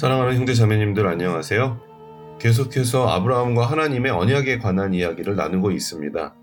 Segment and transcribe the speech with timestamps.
[0.00, 2.38] 사랑하는 형제 자매님들 안녕하세요.
[2.40, 6.36] 계속해서 아브라함과 하나님의 언약에 관한 이야기를 나누고 있습니다.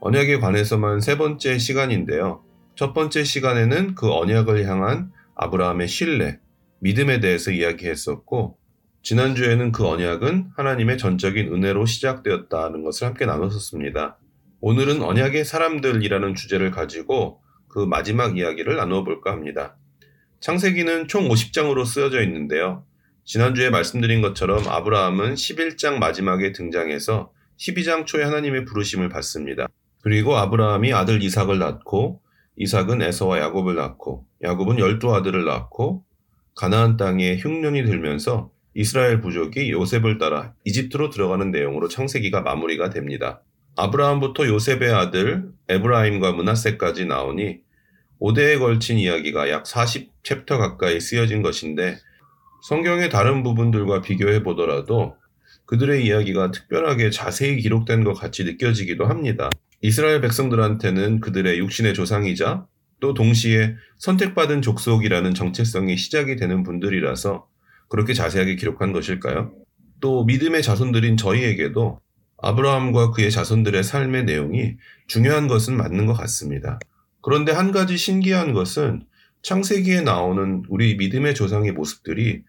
[0.00, 2.42] 언약에 관해서만 세 번째 시간인데요.
[2.74, 6.40] 첫 번째 시간에는 그 언약을 향한 아브라함의 신뢰,
[6.80, 8.58] 믿음에 대해서 이야기했었고,
[9.04, 14.18] 지난주에는 그 언약은 하나님의 전적인 은혜로 시작되었다는 것을 함께 나눴었습니다.
[14.60, 19.76] 오늘은 언약의 사람들이라는 주제를 가지고 그 마지막 이야기를 나누어 볼까 합니다.
[20.40, 22.84] 창세기는 총 50장으로 쓰여져 있는데요.
[23.26, 29.66] 지난주에 말씀드린 것처럼 아브라함은 11장 마지막에 등장해서 12장 초에 하나님의 부르심을 받습니다.
[30.00, 32.20] 그리고 아브라함이 아들 이삭을 낳고
[32.54, 36.04] 이삭은 에서와 야곱을 낳고 야곱은 열두 아들을 낳고
[36.54, 43.42] 가나안 땅에 흉년이 들면서 이스라엘 부족이 요셉을 따라 이집트로 들어가는 내용으로 창세기가 마무리가 됩니다.
[43.74, 47.58] 아브라함부터 요셉의 아들 에브라임과 문하세까지 나오니
[48.20, 51.98] 5대에 걸친 이야기가 약 40챕터 가까이 쓰여진 것인데
[52.66, 55.14] 성경의 다른 부분들과 비교해 보더라도
[55.66, 59.50] 그들의 이야기가 특별하게 자세히 기록된 것 같이 느껴지기도 합니다.
[59.82, 62.66] 이스라엘 백성들한테는 그들의 육신의 조상이자
[62.98, 67.46] 또 동시에 선택받은 족속이라는 정체성이 시작이 되는 분들이라서
[67.88, 69.52] 그렇게 자세하게 기록한 것일까요?
[70.00, 72.00] 또 믿음의 자손들인 저희에게도
[72.38, 74.74] 아브라함과 그의 자손들의 삶의 내용이
[75.06, 76.80] 중요한 것은 맞는 것 같습니다.
[77.22, 79.04] 그런데 한 가지 신기한 것은
[79.46, 82.42] 창세기에 나오는 우리 믿음의 조상의 모습들이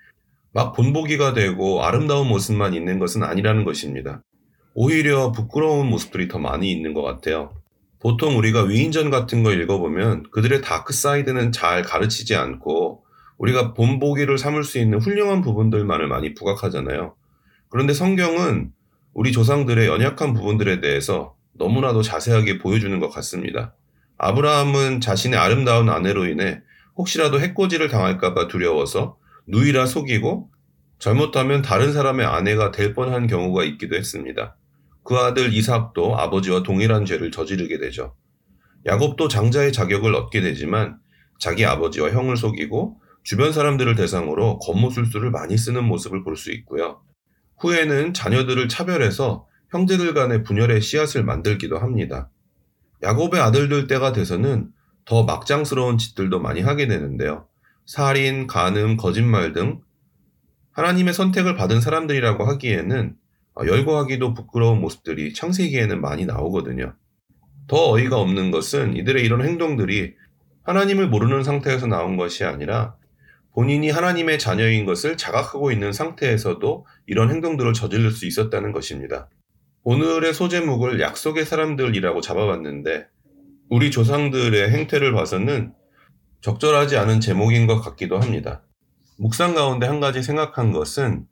[0.57, 4.23] 막 본보기가 되고 아름다운 모습만 있는 것은 아니라는 것입니다.
[4.73, 7.53] 오히려 부끄러운 모습들이 더 많이 있는 것 같아요.
[7.99, 13.03] 보통 우리가 위인전 같은 거 읽어보면 그들의 dark side는 잘 가르치지 않고
[13.37, 17.13] 우리가 본보기를 삼을 수 있는 훌륭한 부분들만을 많이 부각하잖아요.
[17.69, 18.71] 그런데 성경은
[19.13, 23.75] 우리 조상들의 연약한 부분들에 대해서 너무나도 자세하게 보여주는 것 같습니다.
[24.17, 26.61] 아브라함은 자신의 아름다운 아내로 인해
[26.95, 30.49] 혹시라도 해코지를 당할까봐 두려워서 누이라 속이고
[30.99, 34.55] 잘못하면 다른 사람의 아내가 될 뻔한 경우가 있기도 했습니다.
[35.03, 38.15] 그 아들 이삭도 아버지와 동일한 죄를 저지르게 되죠.
[38.85, 40.97] 야곱도 장자의 자격을 얻게 되지만
[41.39, 47.01] 자기 아버지와 형을 속이고 주변 사람들을 대상으로 겉모술수를 많이 쓰는 모습을 볼 수 있고요.
[47.59, 52.29] 후에는 자녀들을 차별해서 형제들 간의 분열의 씨앗을 만들기도 합니다.
[53.03, 54.69] 야곱의 아들들 때가 돼서는
[55.05, 57.47] 더 막장스러운 짓들도 많이 하게 되는데요.
[57.87, 59.79] 살인, 간음, 거짓말 등
[60.73, 63.15] 하나님의 선택을 받은 사람들이라고 하기에는
[63.55, 66.93] 어, 열거하기도 부끄러운 모습들이 창세기에는 많이 나오거든요.
[67.67, 70.15] 더 어이가 없는 것은 이들의 이런 행동들이
[70.63, 72.95] 하나님을 모르는 상태에서 나온 것이 아니라
[73.53, 79.29] 본인이 하나님의 자녀인 것을 자각하고 있는 상태에서도 이런 행동들을 저지를 수 있었다는 것입니다.
[79.83, 83.07] 오늘의 소제목을 약속의 사람들이라고 잡아봤는데
[83.69, 85.73] 우리 조상들의 행태를 봐서는
[86.47, 88.61] 적절하지 않은 제목인 것 같기도 합니다.
[89.17, 91.25] 묵상 가운데 한 가지 생각한 것은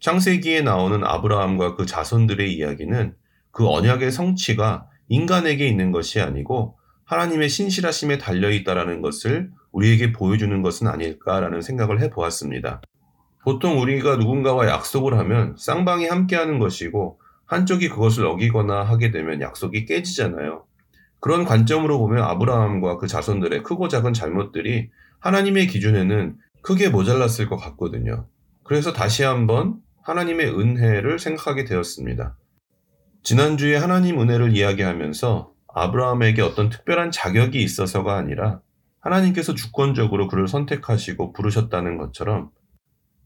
[0.00, 3.14] 창세기에 나오는 아브라함과 그 자손들의 이야기는
[3.50, 10.86] 그 언약의 성취가 인간에게 있는 것이 아니고 하나님의 신실하심에 달려 있다라는 것을 우리에게 보여주는 것은
[10.86, 12.80] 아닐까라는 생각을 해 보았습니다.
[13.44, 20.64] 보통 우리가 누군가와 약속을 하면 쌍방이 함께하는 것이고 한쪽이 그것을 어기거나 하게 되면 약속이 깨지잖아요.
[21.22, 24.90] 그런 관점으로 보면 아브라함과 그 자손들의 크고 작은 잘못들이
[25.20, 28.26] 하나님의 기준에는 크게 모자랐을 것 같거든요.
[28.64, 32.36] 그래서 다시 한번 하나님의 은혜를 생각하게 되었습니다.
[33.22, 38.60] 지난주에 하나님 은혜를 이야기하면서 아브라함에게 어떤 특별한 자격이 있어서가 아니라
[38.98, 42.50] 하나님께서 주권적으로 그를 선택하시고 부르셨다는 것처럼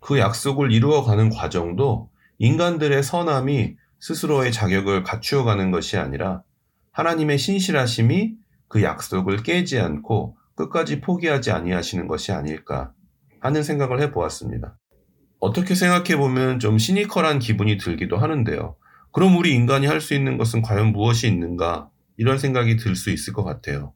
[0.01, 6.43] 그 약속을 이루어가는 과정도 인간들의 선함이 스스로의 자격을 갖추어가는 것이 아니라
[6.97, 8.37] 하나님의 신실하심이
[8.69, 12.95] 그 약속을 깨지 않고 끝까지 포기하지 아니하시는 것이 아닐까
[13.41, 14.79] 하는 생각을 해 보았습니다.
[15.39, 18.77] 어떻게 생각해 보면 좀 시니컬한 기분이 들기도 하는데요.
[19.13, 21.91] 그럼 우리 인간이 할 수 있는 것은 과연 무엇이 있는가?
[22.17, 23.93] 이런 생각이 들 수 있을 것 같아요.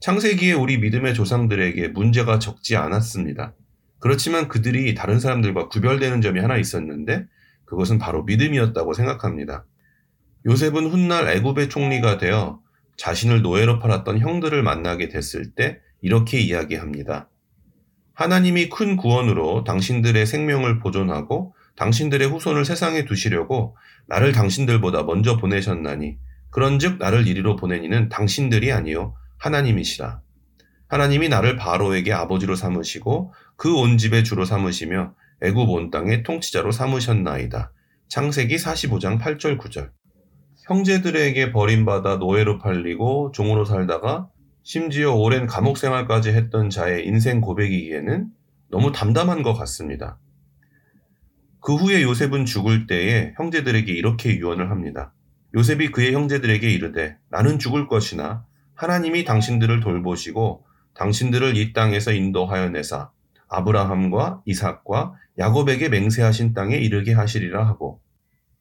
[0.00, 3.54] 창세기에 우리 믿음의 조상들에게 문제가 적지 않았습니다.
[3.98, 7.24] 그렇지만 그들이 다른 사람들과 구별되는 점이 하나 있었는데
[7.64, 9.64] 그것은 바로 믿음이었다고 생각합니다.
[10.46, 12.60] 요셉은 훗날 애굽의 총리가 되어
[12.96, 17.28] 자신을 노예로 팔았던 형들을 만나게 됐을 때 이렇게 이야기합니다.
[18.14, 23.76] 하나님이 큰 구원으로 당신들의 생명을 보존하고 당신들의 후손을 세상에 두시려고
[24.06, 26.18] 나를 당신들보다 먼저 보내셨나니
[26.50, 30.20] 그런즉 나를 이리로 보내니는 당신들이 아니요 하나님이시라.
[30.88, 37.72] 하나님이 나를 바로에게 아버지로 삼으시고 그 온 집의 주로 삼으시며 애굽 온 땅의 통치자로 삼으셨나이다.
[38.08, 39.90] 창세기 45장 8절 9절.
[40.66, 44.28] 형제들에게 버림받아 노예로 팔리고 종으로 살다가
[44.62, 48.28] 심지어 오랜 감옥 생활까지 했던 자의 인생 고백이기에는
[48.68, 50.18] 너무 담담한 것 같습니다.
[51.60, 55.12] 그 후에 요셉은 죽을 때에 형제들에게 이렇게 유언을 합니다.
[55.54, 60.64] 요셉이 그의 형제들에게 이르되 나는 죽을 것이나 하나님이 당신들을 돌보시고
[60.94, 63.10] 당신들을 이 땅에서 인도하여 내사
[63.48, 68.00] 아브라함과 이삭과 야곱에게 맹세하신 땅에 이르게 하시리라 하고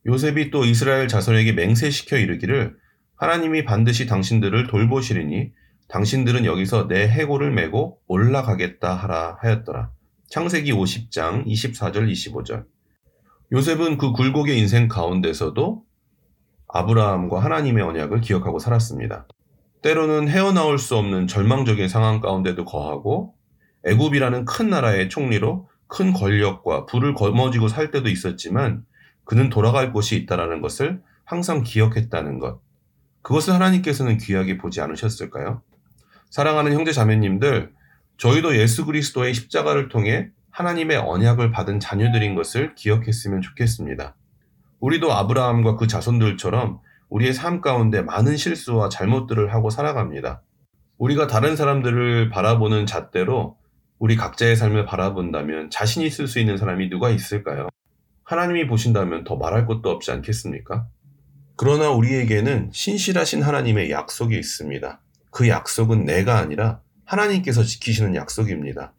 [0.05, 2.77] 요셉이 또 이스라엘 자손에게 맹세시켜 이르기를
[3.15, 5.51] 하나님이 반드시 당신들을 돌보시리니
[5.89, 9.91] 당신들은 여기서 내 해골을 메고 올라가겠다 하라 하였더라.
[10.29, 12.65] 창세기 50장 24절 25절.
[13.51, 15.83] 요셉은 그 굴곡의 인생 가운데서도
[16.67, 19.27] 아브라함과 하나님의 언약을 기억하고 살았습니다.
[19.81, 23.33] 때로는 헤어나올 수 없는 절망적인 상황 가운데도 거하고
[23.85, 28.85] 애굽이라는 큰 나라의 총리로 큰 권력과 부를 거머쥐고 살 때도 있었지만
[29.29, 32.61] 그는 돌아갈 곳이 있다라는 것을 항상 기억했다는 것.
[33.21, 35.61] 그것을 하나님께서는 귀하게 보지 않으셨을까요?
[36.31, 37.71] 사랑하는 형제 자매님들,
[38.17, 44.15] 저희도 예수 그리스도의 십자가를 통해 하나님의 언약을 받은 자녀들인 것을 기억했으면 좋겠습니다.
[44.79, 46.79] 우리도 아브라함과 그 자손들처럼
[47.09, 50.41] 우리의 삶 가운데 많은 실수와 잘못들을 하고 살아갑니다.
[50.97, 53.57] 우리가 다른 사람들을 바라보는 잣대로
[53.99, 57.69] 우리 각자의 삶을 바라본다면 자신 있을 수 있는 사람이 누가 있을까요?
[58.29, 60.87] 하나님이 보신다면 더 말할 것도 없지 않겠습니까?
[61.55, 65.01] 그러나 우리에게는 신실하신 하나님의 약속이 있습니다.
[65.31, 68.93] 그 약속은 내가 아니라 하나님께서 지키시는 약속입니다.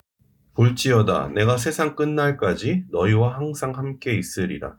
[0.54, 4.74] 볼지어다 내가 세상 끝날까지 너희와 항상 함께 있으리라.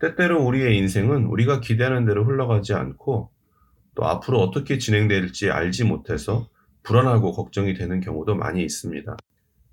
[0.00, 3.30] 때때로 우리의 인생은 우리가 기대하는 대로 흘러가지 않고
[3.94, 6.48] 또 앞으로 어떻게 진행될지 알지 못해서
[6.82, 9.18] 불안하고 걱정이 되는 경우도 많이 있습니다.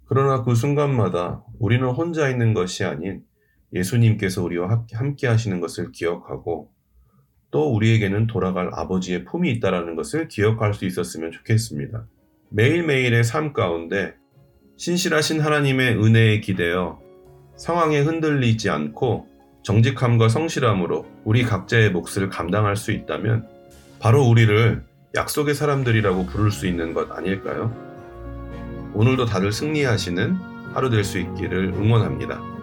[0.08, 3.24] 그러나 그 순간마다 우리는 혼자 있는 것이 아닌
[3.74, 6.72] 예수님께서 우리와 함께 하시는 것을 기억하고
[7.52, 12.06] 또 우리에게는 돌아갈 아버지의 품이 있다라는 것을 기억할 수 있었으면 좋겠습니다.
[12.50, 14.14] 매일매일의 삶 가운데
[14.78, 17.00] 신실하신 하나님의 은혜에 기대어
[17.58, 19.28] 상황에 흔들리지 않고
[19.64, 23.48] 정직함과 성실함으로 우리 각자의 몫을 감당할 수 있다면
[24.00, 24.84] 바로 우리를
[25.16, 27.76] 약속의 사람들이라고 부를 수 있는 것 아닐까요?
[28.94, 30.36] 오늘도 다들 승리하시는
[30.74, 32.59] 하루 될 수 있기를 응원합니다.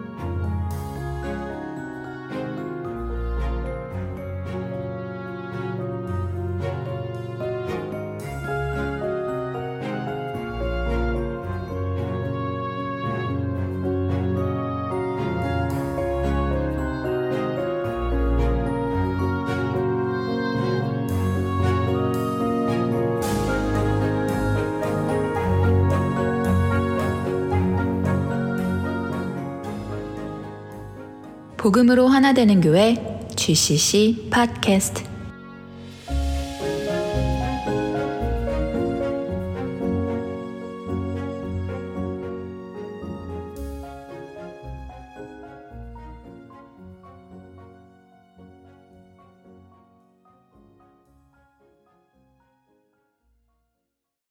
[31.67, 32.95] 복음으로 하나 되는 교회
[33.35, 35.06] GCC 팟캐스트